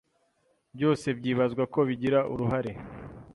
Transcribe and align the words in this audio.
byose 0.75 1.07
byibazwa 1.19 1.63
ko 1.73 1.79
bigira 1.87 2.19
uruhare 2.33 2.71